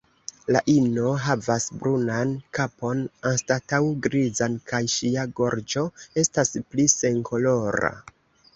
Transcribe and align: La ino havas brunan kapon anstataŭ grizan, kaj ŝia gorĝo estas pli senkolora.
La 0.53 0.61
ino 0.71 1.09
havas 1.25 1.67
brunan 1.83 2.31
kapon 2.59 3.03
anstataŭ 3.33 3.81
grizan, 4.07 4.57
kaj 4.73 4.81
ŝia 4.97 5.29
gorĝo 5.43 5.87
estas 6.25 6.53
pli 6.73 6.91
senkolora. 6.99 7.97